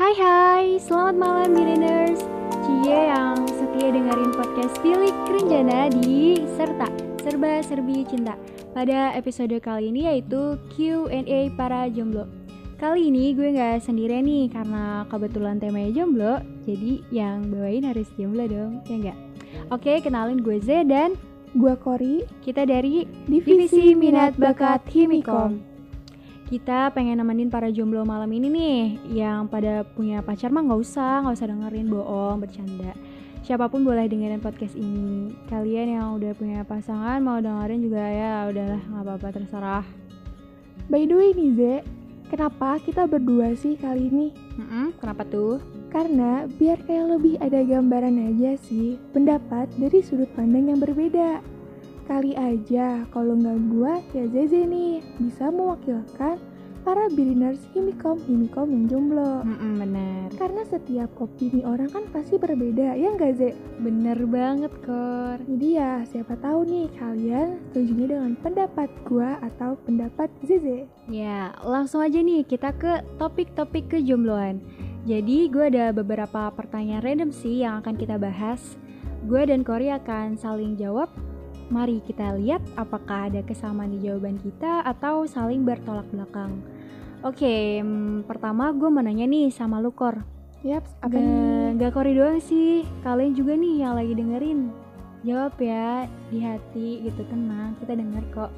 [0.00, 2.24] Hai hai, selamat malam Millennials.
[2.64, 6.88] Cie yang setia dengerin podcast Pilih Kerenjana di Serta
[7.20, 8.32] Serba Serbi Cinta.
[8.72, 12.24] Pada episode kali ini yaitu Q&A para jomblo.
[12.80, 18.48] Kali ini gue gak sendirian nih karena kebetulan temanya jomblo Jadi yang bawain harus jomblo
[18.48, 19.18] dong, ya enggak?
[19.68, 21.12] Oke, kenalin gue Z dan
[21.52, 25.69] Gua Kori, kita dari Divisi Minat Bakat Himikom.
[26.50, 28.82] Kita pengen nemenin para jomblo malam ini nih
[29.22, 32.90] Yang pada punya pacar mah nggak usah, nggak usah dengerin bohong, bercanda
[33.46, 38.50] Siapa pun boleh dengerin podcast ini Kalian yang udah punya pasangan mau dengerin juga ya
[38.50, 39.86] udahlah nggak apa-apa terserah
[40.90, 41.74] by the way nih Ze,
[42.34, 44.34] kenapa kita berdua sih kali ini?
[44.58, 45.62] Mm-mm, Kenapa tuh?
[45.94, 51.42] Karena biar kayak lebih ada gambaran aja sih pendapat dari sudut pandang yang berbeda.
[52.10, 56.42] Kali aja kalau nggak gua ya Zeze nih bisa mewakilkan
[56.82, 59.46] para billionaires himikom himikom yang jomblo.
[59.46, 63.54] Mm-mm, bener Karena setiap opini orang kan pasti berbeda ya nggak Ze?
[63.78, 70.34] Bener banget Kor Jadi ya siapa tahu nih kalian setujunya dengan pendapat gua atau pendapat
[70.42, 70.90] Zeze.
[71.06, 74.58] Ya, langsung aja nih kita ke topik-topik kejombloan.
[75.06, 78.74] Jadi gue ada beberapa pertanyaan random sih yang akan kita bahas.
[79.30, 81.29] Gue dan Kori akan saling jawab.
[81.70, 86.58] Mari kita lihat apakah ada kesamaan di jawaban kita atau saling bertolak belakang.
[87.22, 90.18] Oke, hmm, pertama gue mau nanya nih sama lu Kor.
[90.66, 91.78] Yap, apa Gak, nih?
[91.78, 94.60] gak Kori doang sih, kalian juga nih yang lagi dengerin.
[95.22, 98.52] Jawab ya, di hati gitu, tenang, kita denger kok.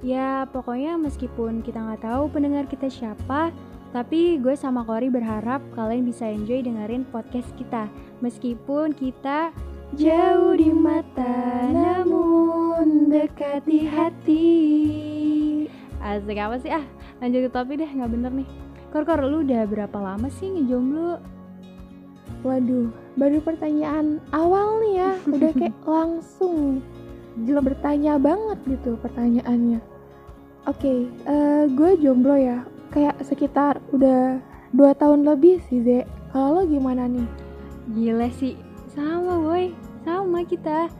[0.00, 3.50] Ya pokoknya meskipun kita nggak tahu pendengar kita siapa,
[3.92, 7.90] tapi gue sama Kori berharap kalian bisa enjoy dengerin podcast kita.
[8.22, 9.50] Meskipun kita
[9.96, 14.48] jauh di mata, namun dekat di hati.
[16.04, 16.84] Asik apa sih ah?
[17.24, 18.48] Lanjut ke topik deh, nggak bener nih.
[18.92, 21.20] Kor, Kor, lu udah berapa lama sih ngejomblo?
[22.44, 26.84] Waduh, baru pertanyaan awal nih ya, udah kayak langsung
[27.42, 29.80] jelas bertanya banget gitu pertanyaannya.
[30.68, 32.62] Oke, eh, gue jomblo ya,
[32.92, 34.38] kayak sekitar udah
[34.76, 36.00] dua tahun lebih sih Ze.
[36.28, 37.24] Kalau lo gimana nih?
[37.96, 38.52] Gila sih,
[38.98, 39.70] sama boy,
[40.02, 40.90] sama kita.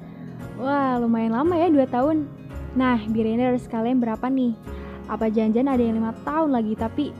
[0.54, 2.30] Wah, lumayan lama ya 2 tahun.
[2.78, 4.54] Nah, harus kalian berapa nih?
[5.10, 7.10] Apa janjian ada yang lima tahun lagi tapi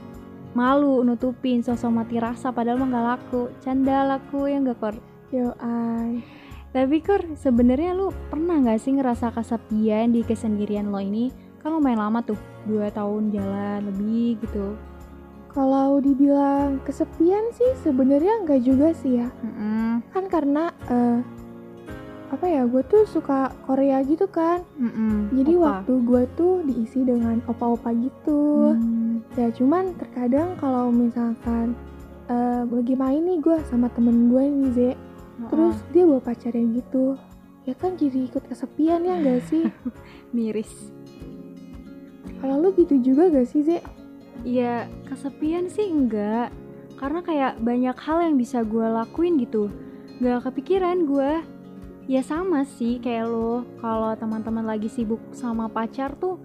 [0.55, 3.51] malu nutupin sosok mati rasa padahal mah gak laku.
[3.59, 4.95] Canda laku yang gak kor.
[5.35, 6.23] Yo ay,
[6.71, 11.33] Tapi kor, sebenarnya lu pernah gak sih ngerasa kesepian di kesendirian lo ini?
[11.59, 12.39] Kan lumayan lama tuh,
[12.71, 14.79] 2 tahun jalan lebih gitu.
[15.49, 19.27] Kalau dibilang kesepian sih sebenarnya enggak juga sih ya.
[19.41, 21.19] Mm-mm, Kan karena eh,
[22.29, 24.61] apa ya, gue tuh suka Korea gitu kan.
[24.77, 25.33] mm-mm.
[25.33, 25.65] Jadi Opa.
[25.81, 28.77] waktu gue tuh diisi dengan opa-opa gitu.
[28.77, 31.73] Hmm, Ya cuman terkadang kalau misalkan
[32.29, 34.91] eh, lagi main nih gue sama temen gue nih Ze,
[35.49, 37.17] terus dia bawa pacarnya gitu,
[37.65, 39.65] ya kan jadi ikut kesepian ya gak sih?
[40.35, 40.69] miris.
[42.37, 43.81] Kalau lu gitu juga gak sih Ze?
[44.47, 46.53] Ya kesepian sih enggak.
[46.99, 49.71] Karena kayak banyak hal yang bisa gue lakuin gitu.
[50.19, 51.31] Gak kepikiran gue
[52.11, 56.35] Ya sama sih kayak lo Kalau teman-teman lagi sibuk sama pacar tuh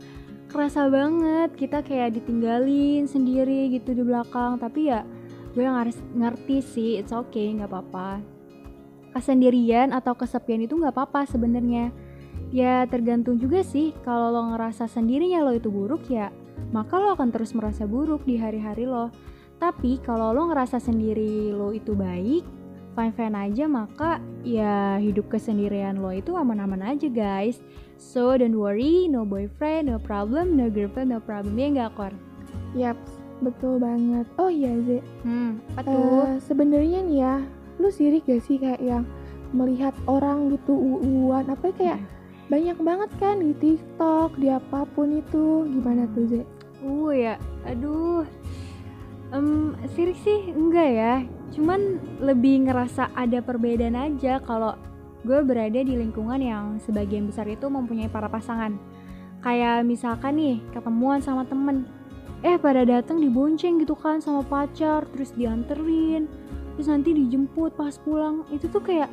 [0.54, 4.54] Kerasa banget kita kayak ditinggalin sendiri gitu di belakang.
[4.62, 5.02] Tapi ya
[5.50, 8.22] gue harus ngerti sih it's okay nggak apa-apa.
[9.10, 11.90] Kesendirian atau kesepian itu nggak apa-apa sebenarnya.
[12.54, 16.30] Ya tergantung juga sih kalau lo ngerasa sendirinya lo itu buruk ya
[16.70, 19.10] maka lo akan terus merasa buruk di hari-hari lo.
[19.58, 22.42] Tapi kalau lo ngerasa sendiri lo itu baik,
[22.94, 27.58] fine-fine aja, maka ya hidup kesendirian lo itu aman-aman aja guys.
[27.98, 31.58] So don't worry, no boyfriend, no problem, no girlfriend, no problem.
[31.58, 32.12] Ya nggak Kor?
[32.74, 32.98] Yap,
[33.42, 34.26] betul banget.
[34.38, 36.26] Oh iya Ze, Hmm, apa tuh?
[36.26, 37.34] Eh, sebenarnya nih ya,
[37.78, 39.06] lu sirik gak sih kayak yang
[39.54, 42.02] melihat orang gitu uuan apa kayak
[42.48, 45.64] banyak banget kan di TikTok, di apa pun itu.
[45.68, 46.42] Gimana tuh Ze?
[46.84, 48.28] Uh ya, aduh.
[49.32, 51.14] Em, sirik sih enggak ya.
[51.56, 54.76] Cuman lebih ngerasa ada perbedaan aja kalau
[55.24, 58.76] gue berada di lingkungan yang sebagian besar itu mempunyai para pasangan.
[59.40, 61.88] Kayak misalkan nih ketemuan sama temen,
[62.44, 66.28] eh pada datang dibonceng gitu kan sama pacar, terus dianterin,
[66.76, 68.44] terus nanti dijemput pas pulang.
[68.52, 69.08] Itu tuh kayak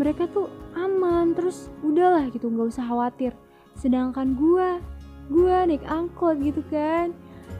[0.00, 3.36] mereka tuh aman, terus udahlah gitu nggak usah khawatir.
[3.76, 4.80] Sedangkan gue
[5.28, 7.12] gue naik angkot gitu kan.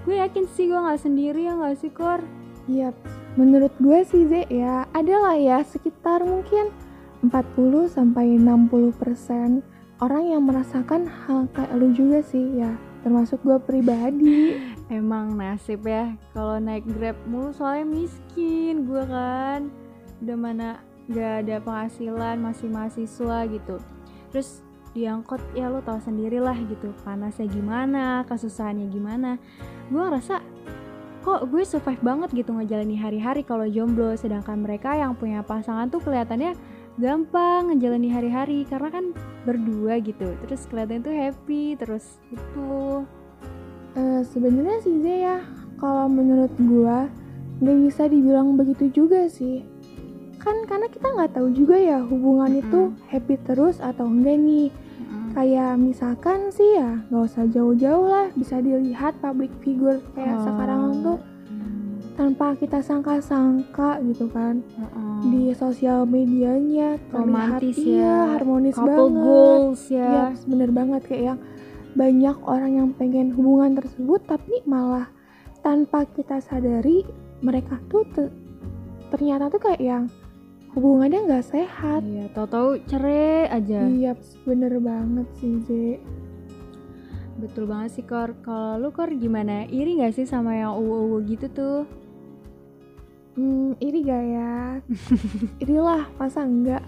[0.08, 2.24] Gue yakin sih gue nggak sendiri ya nggak sih kor?
[2.64, 2.96] Yap,
[3.36, 6.72] menurut gue sih Ze ya adalah ya sekitar mungkin
[7.20, 9.60] 40 sampai 60 persen
[10.00, 12.72] orang yang merasakan hal kayak lu juga sih ya.
[13.04, 14.56] Termasuk gue pribadi.
[14.88, 19.68] Emang nasib ya kalau naik grab mulu soalnya miskin gue kan.
[20.24, 20.68] Udah mana
[21.10, 23.76] gak ada penghasilan masih mahasiswa gitu.
[24.30, 29.38] Terus diangkut ya lo tau sendiri lah gitu panasnya gimana kesusahannya gimana.
[29.90, 30.42] Gue ngerasa
[31.20, 36.00] kok gue survive banget gitu ngejalani hari-hari kalau jomblo sedangkan mereka yang punya pasangan tuh
[36.00, 36.56] kelihatannya
[36.96, 39.04] gampang ngejalani hari-hari karena kan
[39.44, 40.34] berdua gitu.
[40.46, 43.04] Terus kelihatan tuh happy terus itu.
[43.98, 45.42] Eh, sebenarnya sih ya
[45.82, 47.10] kalau menurut gua
[47.60, 49.66] nggak bisa dibilang begitu juga sih
[50.40, 54.68] kan karena kita nggak tahu juga ya hubungan itu happy terus atau enggak nih.
[55.30, 60.42] Kayak misalkan sih ya nggak usah jauh-jauh lah bisa dilihat public figure kayak Oh.
[60.42, 61.18] sekarang tuh
[62.12, 64.64] tanpa kita sangka-sangka gitu kan.
[64.66, 65.08] Heeh.
[65.22, 69.20] di sosial medianya terlihat Romantis iya, ya, harmonis couple banget.
[69.20, 70.08] goals ya.
[70.08, 71.40] Iya, bener banget kayak yang
[71.90, 75.12] banyak orang yang pengen hubungan tersebut tapi malah
[75.60, 77.04] tanpa kita sadari
[77.38, 78.32] mereka tuh te-
[79.10, 80.04] ternyata tuh kayak yang
[80.70, 82.00] hubungannya nggak sehat.
[82.02, 84.12] iya tahu-tahu cerai aja Iya,
[84.44, 85.98] bener banget sih, Ze.
[87.36, 91.48] betul banget sih kor kalau lu kor gimana iri gak sih sama yang uwu-uwu gitu
[91.48, 91.78] tuh
[93.32, 94.52] Hmm, iri gak ya?
[95.62, 96.82] Irilah, masa enggak?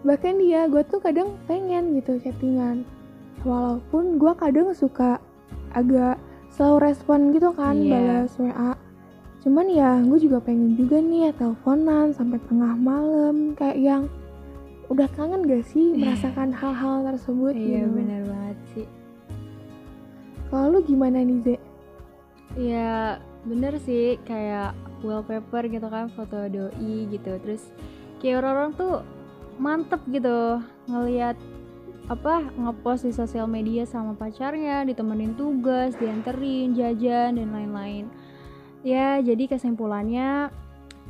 [0.00, 2.86] Bahkan dia, gue tuh kadang pengen gitu chattingan.
[3.42, 5.18] Walaupun gue kadang suka
[5.74, 6.16] agak
[6.48, 7.92] slow respon gitu kan, Iya.
[7.92, 8.72] balas WA.
[9.40, 13.56] Cuman ya, gue juga pengen juga nih ya teleponan sampai tengah malam.
[13.56, 14.02] Kayak yang
[14.90, 17.94] udah kangen gak sih merasakan hal-hal tersebut iya gitu.
[17.94, 18.86] bener banget sih
[20.50, 21.56] Kalau lu gimana nih, Ze?
[22.58, 27.72] Iya bener sih kayak wallpaper gitu kan foto doi gitu terus
[28.20, 28.94] kayak orang-orang tuh
[29.56, 30.60] mantep gitu
[30.90, 31.38] ngelihat
[32.10, 38.10] apa ngepost di sosial media sama pacarnya ditemenin tugas dianterin jajan dan lain-lain
[38.80, 40.48] ya jadi kesimpulannya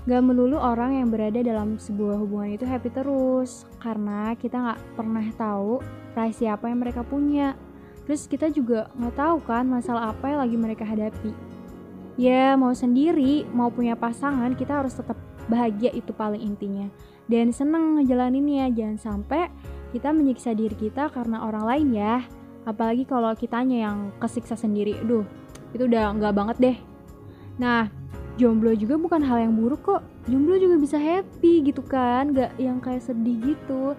[0.09, 5.27] gak melulu orang yang berada dalam sebuah hubungan itu happy terus karena kita nggak pernah
[5.37, 5.85] tahu
[6.17, 7.53] rahasia apa yang mereka punya
[8.11, 11.31] Terus kita juga nggak tahu kan masalah apa yang lagi mereka hadapi.
[12.19, 15.15] Ya mau sendiri, mau punya pasangan, kita harus tetap
[15.47, 16.91] bahagia itu paling intinya.
[17.31, 19.47] Dan seneng ngejalaninnya, jangan sampai
[19.95, 22.27] kita menyiksa diri kita karena orang lain ya.
[22.67, 25.23] Apalagi kalau kitanya yang kesiksa sendiri, aduh
[25.71, 26.77] itu udah nggak banget deh.
[27.61, 27.93] Nah,
[28.41, 30.03] jomblo juga bukan hal yang buruk kok.
[30.25, 33.93] Jomblo juga bisa happy gitu kan, nggak yang kayak sedih gitu.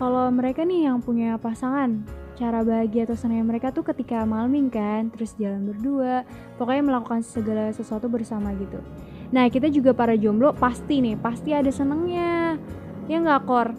[0.00, 2.02] Kalau mereka nih yang punya pasangan,
[2.34, 6.26] cara bahagia atau senangnya mereka tuh ketika malming kan terus jalan berdua
[6.58, 8.82] pokoknya melakukan segala sesuatu bersama gitu
[9.30, 12.58] nah kita juga para jomblo pasti nih pasti ada senengnya
[13.06, 13.70] ya nggak kor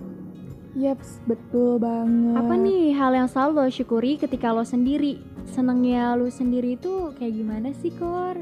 [0.76, 2.36] Yaps, betul banget.
[2.36, 7.32] apa nih hal yang selalu lo syukuri ketika lo sendiri senengnya lo sendiri itu kayak
[7.32, 8.36] gimana sih kor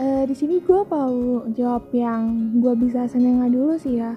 [0.00, 1.12] Eh, di sini gue mau
[1.50, 2.22] jawab yang
[2.56, 4.16] gue bisa senengnya dulu sih ya.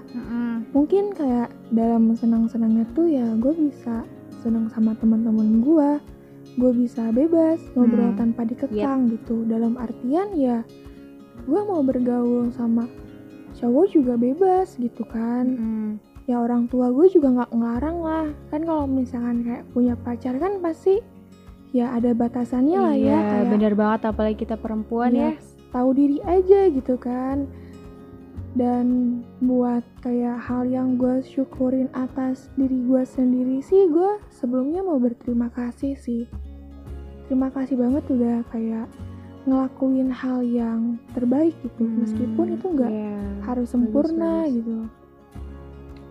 [0.71, 4.07] Mungkin kayak dalam senang-senangnya tuh ya gue bisa
[4.39, 5.89] senang sama teman-teman gue.
[6.55, 8.19] Gue bisa bebas ngobrol Hmm.
[8.21, 9.43] tanpa dikekang gitu.
[9.43, 10.63] Dalam artian ya
[11.43, 12.87] gue mau bergaul sama
[13.53, 15.45] cowok juga bebas gitu kan.
[15.51, 15.89] Mm-mm.
[16.23, 18.25] Ya orang tua gue juga nggak ngelarang lah.
[18.47, 21.03] Kan kalau misalkan kayak punya pacar kan pasti
[21.73, 23.01] ya ada batasannya lah ya.
[23.03, 27.49] iya Kayak bener banget apalagi kita perempuan ya Iya, tahu diri aja gitu kan
[28.53, 35.01] dan buat kayak hal yang gue syukurin atas diri gue sendiri sih gue sebelumnya mau
[35.01, 36.29] berterima kasih sih
[37.25, 38.85] terima kasih banget udah kayak
[39.49, 43.17] ngelakuin hal yang terbaik gitu Hmm, meskipun itu nggak iya.
[43.43, 44.61] harus sempurna bagus.
[44.61, 44.87] gitu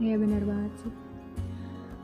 [0.02, 0.95] Iya benar banget sih.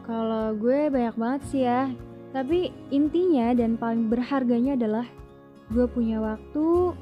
[0.07, 1.91] Kalau gue banyak banget sih ya.
[2.31, 5.07] Tapi intinya dan paling berharganya adalah
[5.75, 6.95] gue punya waktu,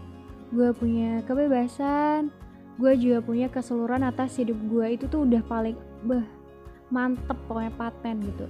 [0.52, 2.30] gue punya kebebasan,
[2.76, 5.74] gue juga punya keseluruhan atas hidup gue itu tuh udah paling
[6.04, 6.24] beh
[6.88, 8.46] mantep pokoknya paten gitu.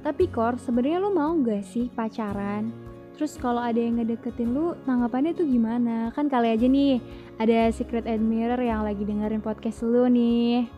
[0.00, 2.70] Tapi Kor, sebenarnya lu mau gak sih pacaran?
[3.16, 6.12] Terus kalau ada yang ngedeketin lu, tanggapannya tuh gimana?
[6.12, 7.00] Kan kali aja nih,
[7.36, 10.68] ada secret admirer yang lagi dengerin podcast lu nih.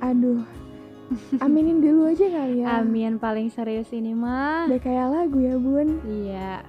[0.00, 0.42] aduh
[1.38, 4.64] aminin dulu aja kali ya Amin paling serius ini mah.
[4.66, 6.64] udah kayak lagu ya bun Iya.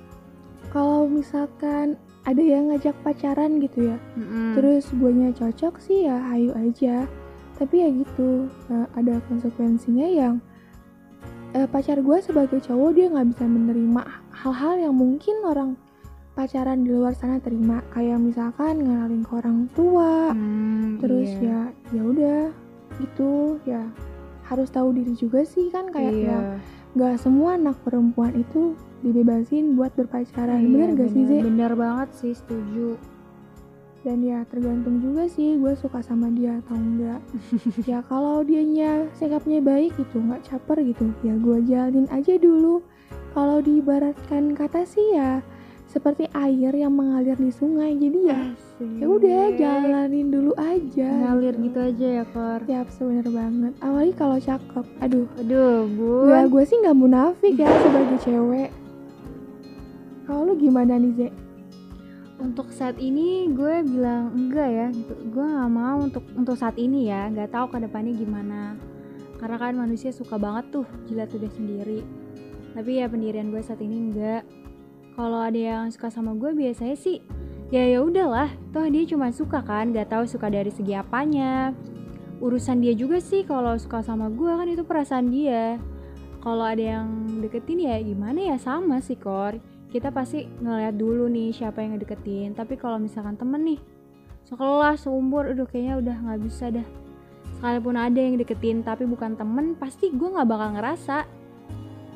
[0.74, 4.52] kalau misalkan ada yang ngajak pacaran gitu ya Mm-mm.
[4.52, 7.08] terus guanya cocok sih ya ayo aja
[7.56, 10.34] tapi ya gitu eh, ada konsekuensinya yang
[11.56, 14.02] eh, pacar gue sebagai cowok dia nggak bisa menerima
[14.44, 15.70] hal-hal yang mungkin orang
[16.36, 21.72] pacaran di luar sana terima kayak misalkan ngenalin ke orang tua Hmm, terus iya.
[21.90, 22.40] ya ya udah
[23.02, 23.82] gitu ya
[24.46, 26.28] harus tahu diri juga sih kan kayak iya.
[26.30, 26.44] yang
[26.94, 31.32] nggak semua anak perempuan itu dibebasin buat berpacaran Iya, bener gak sih bener.
[31.34, 31.44] Ze?
[31.44, 32.98] Bener banget sih, setuju.
[33.98, 37.18] dan ya tergantung juga sih gue suka sama dia atau enggak
[37.90, 42.78] ya kalau dianya sikapnya baik gitu nggak caper gitu ya gue jalin aja dulu
[43.30, 45.42] kalau diibaratkan kata sih ya
[45.84, 48.40] seperti air yang mengalir di sungai jadi ya
[48.96, 51.64] ya udah jalanin dulu aja Ngalir gitu.
[51.66, 52.60] gitu aja ya, Kor.
[52.62, 53.72] Siap, sebener banget.
[53.78, 54.86] Apalagi kalau cakep.
[55.00, 56.30] Aduh, Aduh, Bun.
[56.30, 58.70] ya gue sih nggak munafik ya sebagai cewek.
[60.28, 61.28] Kalau lu gimana nih, Ze?
[62.36, 65.16] Untuk saat ini gue bilang enggak ya gitu.
[65.32, 67.32] Gue nggak mau untuk untuk saat ini ya.
[67.32, 68.76] Nggak tahu ke depannya gimana.
[69.40, 72.04] Karena kan manusia suka banget tuh jilat udah sendiri.
[72.76, 74.44] Tapi ya pendirian gue saat ini enggak.
[75.16, 77.24] Kalau ada yang suka sama gue biasanya sih
[77.72, 78.52] ya ya udahlah.
[78.68, 81.72] Toh dia cuma suka kan, nggak tahu suka dari segi apanya.
[82.44, 85.80] Urusan dia juga sih kalau suka sama gue kan itu perasaan dia.
[86.44, 87.08] Kalau ada yang
[87.40, 92.52] deketin ya gimana ya sama sih Kor kita pasti ngeliat dulu nih siapa yang ngedeketin.
[92.52, 93.80] Tapi kalau misalkan temen nih
[94.44, 96.86] sekelas seumur udah kayaknya udah nggak bisa dah.
[97.56, 101.24] Sekalipun ada yang deketin tapi bukan temen pasti gue nggak bakal ngerasa.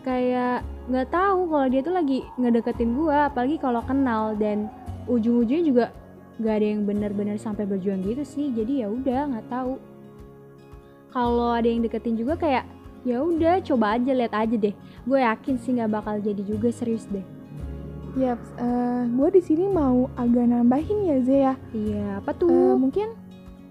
[0.05, 4.37] Kayak nggak tahu kalau dia tuh lagi ngedeketin gue apalagi kalau kenal.
[4.37, 4.69] Dan
[5.09, 5.87] ujung-ujungnya juga
[6.41, 8.53] nggak ada yang bener-bener sampai berjuang gitu sih.
[8.53, 9.81] Jadi ya udah nggak tahu.
[11.13, 12.69] Kalau ada yang deketin juga kayak
[13.05, 14.77] ya udah coba aja lihat aja deh.
[15.09, 17.42] Gue yakin sih nggak bakal jadi juga serius deh
[18.13, 21.55] Yap, eh, gue di sini mau agak nambahin ya, Ze ya.
[21.73, 22.77] Iya, apa tuh?
[22.77, 23.17] mungkin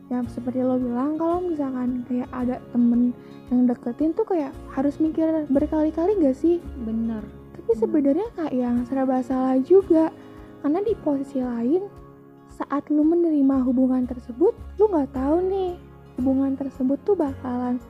[0.09, 3.15] yang seperti lo bilang kalau misalkan kayak ada temen
[3.47, 6.57] yang deketin tuh kayak harus mikir berkali-kali gak sih?
[6.83, 7.21] Bener.
[7.53, 10.09] Tapi sebenarnya kayak yang serba salah juga.
[10.61, 11.85] Karena di posisi lain,
[12.49, 15.73] saat lu menerima hubungan tersebut, lu nggak tahu nih
[16.21, 17.81] hubungan tersebut tuh bakalan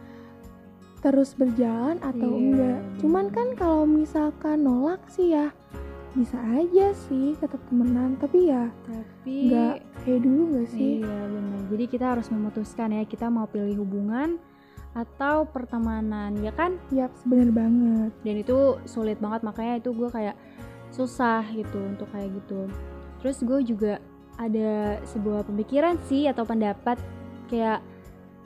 [1.02, 2.80] terus berjalan atau Iya, enggak.
[3.02, 5.50] Cuman kan kalau misalkan nolak sih ya
[6.12, 11.00] bisa aja sih tetap temenan, tapi ya Tapi nggak kayak dulu nggak sih?
[11.00, 11.60] Iya, bener.
[11.72, 14.36] Jadi kita harus memutuskan ya, kita mau pilih hubungan
[14.92, 16.76] atau pertemanan, ya kan?
[16.92, 18.12] Yap, bener banget.
[18.28, 20.36] Dan itu sulit banget, makanya itu gue kayak
[20.92, 22.68] susah gitu untuk kayak gitu.
[23.24, 24.04] Terus gue juga
[24.36, 27.00] ada sebuah pemikiran sih atau pendapat
[27.48, 27.80] kayak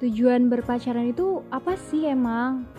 [0.04, 2.70] tujuan berpacaran itu apa sih emang?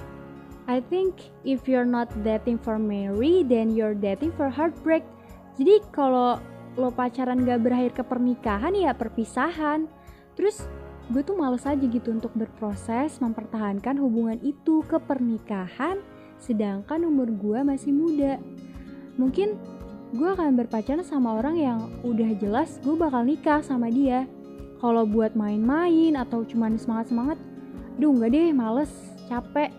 [0.66, 5.06] I think if you're not dating for marry, then you're dating for heartbreak.
[5.54, 6.42] Jadi kalau
[6.76, 9.87] lo pacaran gak berakhir ke pernikahan ya perpisahan.
[10.35, 10.66] Terus
[11.14, 16.02] gue tuh males aja gitu untuk berproses mempertahankan hubungan itu ke pernikahan
[16.37, 18.37] sedangkan umur gue masih muda.
[19.16, 19.56] Mungkin
[20.12, 24.28] gue akan berpacaran sama orang yang udah jelas gue bakal nikah sama dia.
[24.76, 27.40] Kalau buat main-main atau cuman semangat-semangat,
[27.96, 28.92] duh nggak deh, males,
[29.25, 29.73] capek.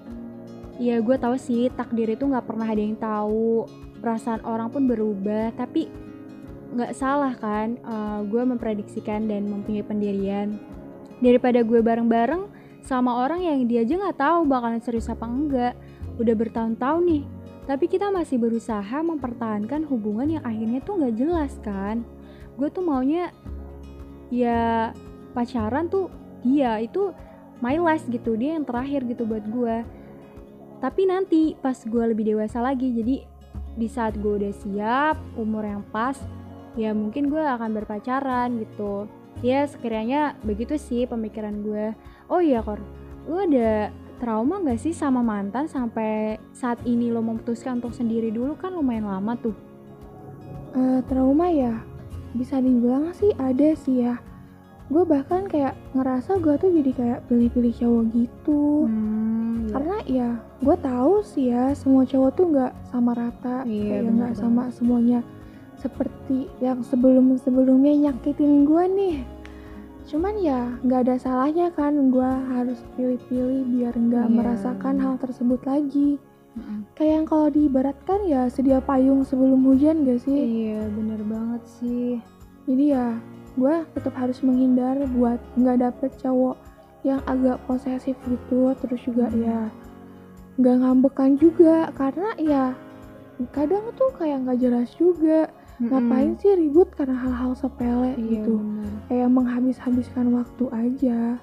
[0.77, 3.65] Ya gue tahu sih takdir itu nggak pernah ada yang tahu.
[3.97, 5.89] Perasaan orang pun berubah, tapi
[6.67, 7.81] nggak salah kan
[8.29, 10.61] gue memprediksikan dan mempunyai pendirian.
[11.17, 12.45] Daripada gue bareng-bareng
[12.85, 15.73] sama orang yang dia aja nggak tahu bakalan serius apa enggak.
[16.21, 17.23] Udah bertahun-tahun nih
[17.67, 22.05] tapi kita masih berusaha mempertahankan hubungan yang akhirnya tuh nggak jelas kan.
[22.55, 23.33] Gue tuh maunya
[24.31, 24.93] ya
[25.35, 26.07] pacaran tuh
[26.45, 27.11] dia itu
[27.59, 29.83] my last gitu dia yang terakhir gitu buat gue
[30.77, 33.25] tapi nanti pas gue lebih dewasa lagi jadi
[33.77, 36.17] di saat gue udah siap umur yang pas
[36.77, 39.09] ya mungkin gue akan berpacaran gitu.
[39.45, 41.93] Ya sekiranya begitu sih pemikiran gue
[42.29, 42.81] oh iya kor
[43.29, 48.57] lu ada trauma gak sih sama mantan sampai saat ini lo memutuskan untuk sendiri dulu?
[48.57, 49.53] Kan lumayan lama tuh.
[50.73, 51.85] Eh, trauma ya
[52.33, 54.17] bisa dibilang sih ada sih ya.
[54.89, 58.89] Gue bahkan kayak ngerasa gue tuh jadi kayak pilih-pilih cowok gitu.
[58.89, 59.36] Hmm,
[59.71, 60.29] karena ya
[60.61, 65.19] gue tahu sih ya semua cowok tuh nggak sama rata Iya, kayak nggak sama semuanya
[65.77, 69.17] seperti yang sebelum sebelumnya nyakitin gue nih.
[70.07, 75.61] Cuman ya nggak ada salahnya kan gue harus pilih-pilih biar nggak Iya, merasakan hal tersebut
[75.67, 76.17] lagi.
[76.97, 80.33] Kayak yang kalau diibaratkan ya sedia payung sebelum hujan gak sih?
[80.65, 82.17] Iya bener banget sih.
[82.65, 83.21] Jadi ya
[83.53, 86.57] gue tetap harus menghindar buat nggak dapet cowok
[87.07, 89.71] yang agak posesif gitu terus juga ya
[90.59, 92.65] nggak ngambekan juga karena ya
[93.53, 95.47] kadang tuh kayak nggak jelas juga
[95.77, 96.41] ngapain Mm-mm.
[96.41, 101.37] sih ribut karena hal-hal sepele iya gitu bener kayak menghabis-habiskan waktu aja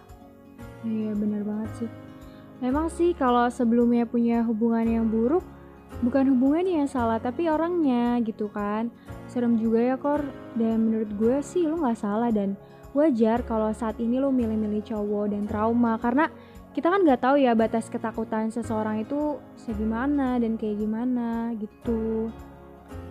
[0.85, 1.91] Iya bener banget sih.
[2.61, 5.43] Memang sih kalau sebelumnya punya hubungan yang buruk,
[6.05, 8.93] bukan hubungannya yang salah, tapi orangnya gitu kan.
[9.27, 10.21] Serem juga ya Kor.
[10.55, 12.55] Dan menurut gue sih lo nggak salah dan
[12.95, 16.31] wajar kalau saat ini lo milih-milih cowok dan trauma karena
[16.73, 22.31] kita kan nggak tahu ya batas ketakutan seseorang itu segimana dan kayak gimana gitu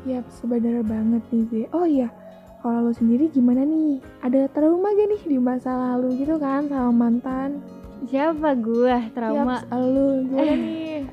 [0.04, 1.62] Yap, sebenarnya banget nih Ze.
[1.72, 2.12] Oh iya,
[2.60, 4.04] kalau lo sendiri gimana nih?
[4.20, 7.64] Ada trauma gak nih di masa lalu gitu kan sama mantan?
[8.04, 11.08] siapa gue trauma Yap, lu gimana nih?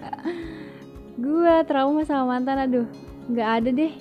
[1.21, 2.87] gue trauma sama mantan aduh
[3.31, 3.93] nggak ada deh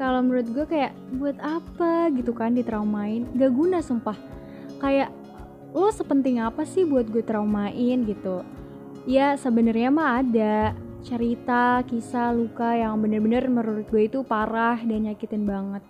[0.00, 2.08] kalau menurut gue kayak buat apa?
[2.16, 3.28] gitu kan ditraumain.
[3.36, 4.16] Gak guna sumpah.
[4.80, 5.12] Kayak
[5.76, 8.08] lo sepenting apa sih buat gue traumain?
[8.08, 8.40] gitu.
[9.04, 10.72] Ya sebenarnya mah ada
[11.04, 15.84] cerita kisah luka yang bener-bener menurut gue itu parah dan nyakitin banget.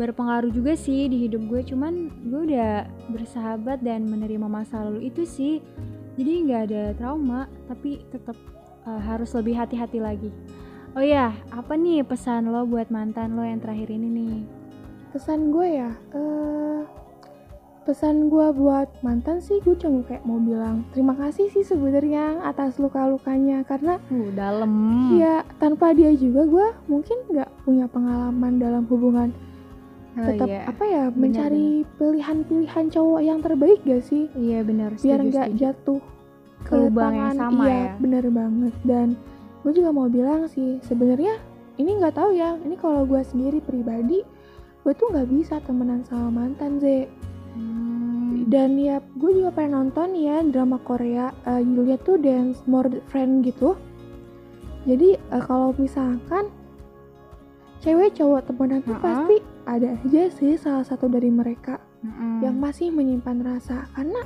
[0.00, 5.28] Berpengaruh juga sih di hidup gue cuman gue udah bersahabat dan menerima masa lalu itu
[5.28, 5.60] sih.
[6.16, 8.40] Jadi nggak ada trauma tapi tetap
[8.88, 10.32] uh, harus lebih hati-hati lagi
[10.94, 14.36] oh ya apa nih pesan lo buat mantan lo yang terakhir ini nih?
[15.10, 16.82] Pesan gue ya, eh
[17.84, 22.80] pesan gue buat mantan sih gue cuma kayak mau bilang terima kasih sih sebenarnya atas
[22.80, 23.62] luka-lukanya.
[23.66, 24.72] Karena uh dalam.
[25.18, 29.30] Ya tanpa dia juga gue mungkin nggak punya pengalaman dalam hubungan.
[30.14, 30.62] Oh, tetap iya.
[30.70, 34.30] apa ya Benar, mencari pilihan-pilihan cowok yang terbaik gak sih?
[34.38, 34.94] Iya benar.
[34.94, 35.98] Biar nggak jatuh
[36.62, 37.92] ke lubang yang sama iya ya.
[37.98, 38.74] bener banget.
[38.86, 39.18] Dan
[39.64, 41.40] gue juga mau bilang sih sebenarnya
[41.80, 42.54] ini nggak tahu ya.
[42.60, 44.20] Ini kalau gue sendiri pribadi
[44.84, 47.08] gue tuh nggak bisa temenan sama mantan ze.
[47.56, 51.32] Hmm, dan ya gue juga pengen nonton ya drama Korea.
[51.48, 53.72] Eh, judulnya tuh Dance More Friend gitu.
[54.84, 56.52] Jadi eh, kalau misalkan
[57.80, 59.04] cewek cowok temenan tuh Ha-ha.
[59.04, 62.44] pasti ada aja sih salah satu dari mereka mm-mm.
[62.44, 63.88] yang masih menyimpan rasa.
[63.96, 64.20] Karena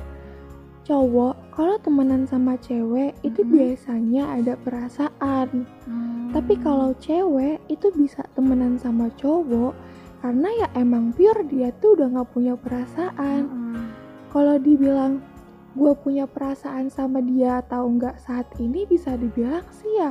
[0.89, 3.51] cowok kalau temenan sama cewek itu Mhm.
[3.53, 6.33] biasanya ada perasaan Hmm.
[6.33, 9.77] tapi kalau cewek itu bisa temenan sama cowok
[10.19, 13.85] karena ya emang pure dia tuh udah nggak punya perasaan Mm-mm.
[14.33, 15.21] kalau dibilang
[15.77, 20.09] gue punya perasaan sama dia atau enggak saat ini bisa dibilang sih ya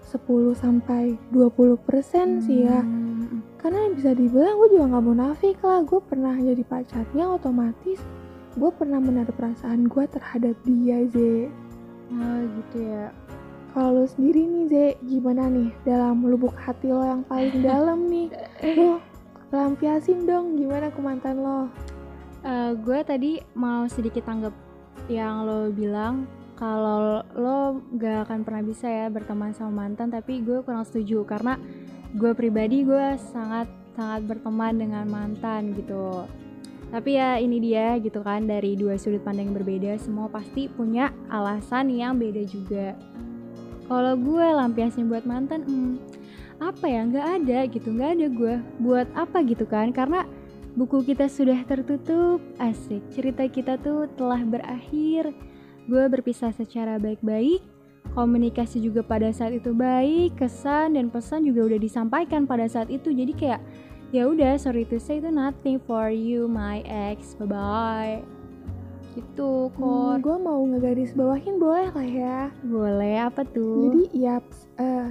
[0.00, 3.44] 10 sampai 20% sih ya Hmm.
[3.60, 8.00] karena bisa dibilang gue juga nggak munafik lah gue pernah jadi pacarnya otomatis
[8.54, 11.50] gue pernah menaruh perasaan gue terhadap dia Ze.
[12.14, 13.10] Oh gitu ya.
[13.74, 18.30] Kalau lo sendiri nih Ze gimana nih dalam lubuk hati lo yang paling dalam nih?
[18.78, 18.98] Lo
[19.54, 21.70] lampiasin dong gimana ke mantan lo?
[22.82, 24.54] Gue tadi mau sedikit tanggap
[25.06, 30.62] yang lo bilang kalau lo gak akan pernah bisa ya berteman sama mantan tapi gue
[30.62, 31.58] kurang setuju karena
[32.14, 33.66] gue pribadi gue sangat
[33.98, 36.26] sangat berteman dengan mantan gitu
[36.94, 41.10] tapi ya ini dia gitu kan dari dua sudut pandang yang berbeda semua pasti punya
[41.26, 42.94] alasan yang beda juga.
[43.90, 45.92] Kalau gue lampiasnya buat mantan hmm,
[46.62, 48.54] apa ya nggak ada gitu nggak ada gue.
[48.78, 50.22] Buat apa gitu kan karena
[50.78, 53.02] buku kita sudah tertutup asik.
[53.10, 55.34] Cerita kita tuh telah berakhir.
[55.90, 57.74] Gue berpisah secara baik-baik
[58.14, 63.10] komunikasi juga pada saat itu baik kesan dan pesan juga udah disampaikan pada saat itu.
[63.10, 63.60] Jadi kayak
[64.14, 68.22] ya udah sorry to say itu nothing for you my ex bye bye
[69.18, 74.38] gitu kor gue mau ngegaris bawahin boleh lah ya boleh apa tuh Jadi ya
[74.78, 75.10] eh,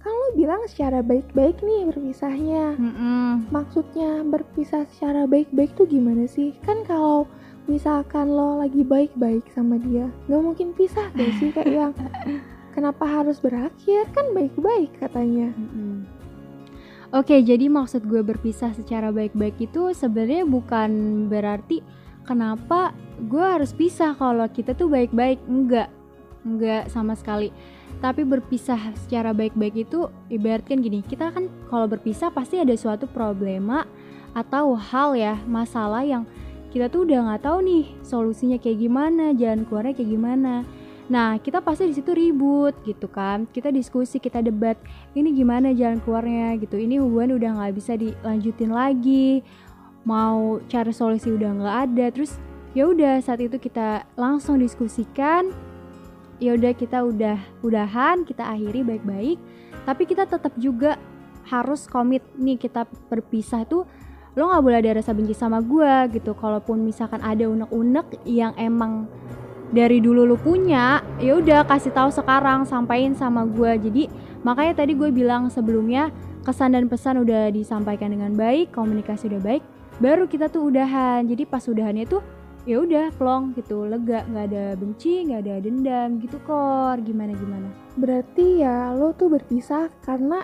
[0.00, 2.74] kan lo bilang secara baik-baik nih berpisahnya.
[2.74, 3.46] Mm-mm.
[3.54, 6.58] Maksudnya berpisah secara baik-baik tuh gimana sih?
[6.66, 7.30] Kan kalau
[7.70, 11.92] misalkan lo lagi baik-baik sama dia, nggak mungkin pisah gak sih kayak yang
[12.74, 14.10] kenapa harus berakhir?
[14.10, 15.54] Kan baik-baik katanya.
[15.54, 16.21] Mm-mm.
[17.12, 20.90] Oke, jadi maksud gue berpisah secara baik-baik itu sebenarnya bukan
[21.28, 21.84] berarti
[22.24, 22.96] kenapa
[23.28, 25.36] gue harus pisah kalau kita tuh baik-baik.
[25.44, 25.92] Enggak,
[26.40, 27.52] enggak sama sekali.
[28.00, 33.84] Tapi berpisah secara baik-baik itu ibaratkan gini, kita kan kalau berpisah pasti ada suatu problema
[34.32, 36.24] atau hal ya, masalah yang
[36.72, 40.64] kita tuh udah nggak tahu nih solusinya kayak gimana, jalan keluarnya kayak gimana.
[41.12, 43.44] Nah, kita pasti di situ ribut gitu kan.
[43.44, 44.80] Kita diskusi, kita debat.
[45.12, 46.80] Ini gimana jalan keluarnya gitu.
[46.80, 49.44] Ini hubungan udah nggak bisa dilanjutin lagi.
[50.08, 52.06] Mau cari solusi udah nggak ada.
[52.16, 52.40] Terus
[52.72, 55.52] ya udah saat itu kita langsung diskusikan.
[56.40, 59.36] Ya udah kita udah udahan kita akhiri baik-baik.
[59.84, 60.96] Tapi kita tetap juga
[61.44, 62.24] harus komit.
[62.40, 63.84] Nih kita berpisah tuh
[64.32, 66.32] lo nggak boleh ada rasa benci sama gue gitu.
[66.32, 69.04] Kalaupun misalkan ada unek-unek yang emang
[69.72, 74.04] dari dulu lu punya ya udah kasih tahu sekarang sampaikan sama gue jadi
[74.44, 76.12] makanya tadi gue bilang sebelumnya
[76.44, 79.62] kesan dan pesan udah disampaikan dengan baik komunikasi udah baik
[80.02, 81.26] baru kita tuh udahan.
[81.30, 82.22] Jadi pas udahannya tuh
[82.66, 84.26] ya udah plong gitu lega.
[84.26, 86.98] Nggak ada benci nggak ada dendam gitu kor.
[87.02, 87.68] Gimana gimana?
[87.94, 90.42] Berarti ya lo tuh berpisah karena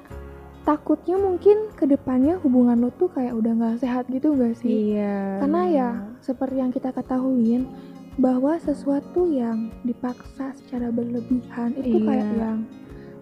[0.62, 4.94] takutnya mungkin ke depannya hubungan lo tuh kayak udah nggak sehat gitu gak sih?
[4.94, 5.40] iya.
[5.40, 5.88] Karena ya
[6.20, 7.64] seperti yang kita ketahuin
[8.18, 12.06] bahwa sesuatu yang dipaksa secara berlebihan itu Iya.
[12.06, 12.58] kayak yang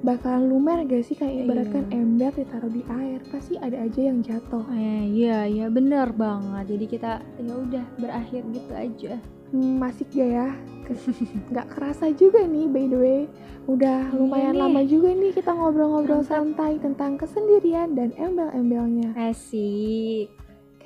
[0.01, 1.97] bakalan lumer gak sih kayak ibaratkan Iya.
[1.97, 6.65] ember ditaruh di air pasti ada aja yang jatuh Eh, iya iya bener banget.
[6.73, 9.15] Jadi kita ya udah berakhir gitu aja.
[9.47, 10.49] Hmm, masih gak ya
[11.51, 13.21] nggak kerasa juga nih by the way
[13.67, 20.31] udah Iya lumayan lama juga nih kita ngobrol-ngobrol santai tentang kesendirian dan embel-embelnya Asik.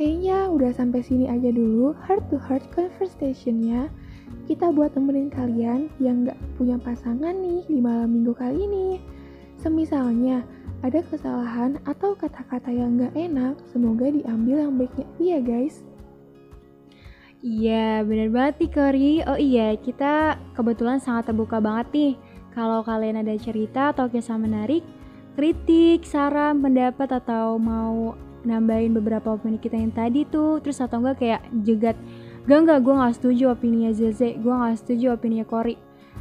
[0.01, 3.93] Kayaknya udah sampai sini aja dulu heart to heart conversationnya.
[4.49, 8.97] Kita buat temenin kalian yang nggak punya pasangan nih di malam minggu kali ini.
[9.61, 10.41] Semisalnya
[10.81, 15.85] ada kesalahan atau kata-kata yang nggak enak, semoga diambil yang baiknya iya guys.
[17.45, 19.13] Iya, bener banget nih Kori.
[19.29, 22.13] Oh iya, kita kebetulan sangat terbuka banget nih.
[22.57, 24.81] Kalau kalian ada cerita atau kisah menarik,
[25.37, 31.23] kritik, saran, pendapat, atau mau nambahin beberapa opini kita yang tadi tuh, terus atau enggak
[31.23, 31.97] kayak jegat,
[32.45, 35.77] gak enggak, gue gak setuju opininya Zeze, gue gak setuju opininya Kori.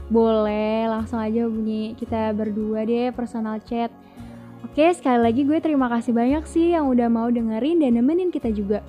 [0.10, 3.94] Boleh, langsung aja hubungi kita berdua deh, personal chat.
[4.66, 8.50] Oke, sekali lagi gue terima kasih banyak sih yang udah mau dengerin dan nemenin kita
[8.54, 8.86] juga.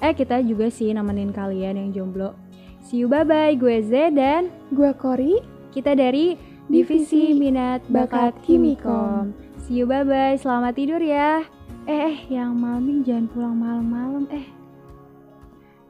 [0.00, 2.32] Eh kita juga sih nemenin kalian yang jomblo.
[2.80, 5.44] See you bye bye, gue Z dan Gua Kori,
[5.76, 9.36] kita dari Divisi Minat Bakat Bakat Kimikom.
[9.68, 11.59] See you bye bye, selamat tidur ya.
[11.88, 14.46] Eh, eh yang malam ini jangan pulang malam-malam eh.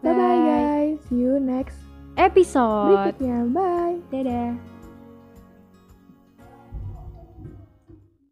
[0.05, 3.17] bye bye guys, see you next Episode.
[3.17, 3.97] berikutnya, bye.
[4.13, 4.70] Dadah.